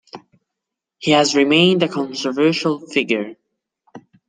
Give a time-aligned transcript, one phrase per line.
[0.97, 3.35] He has remained a controversial figure.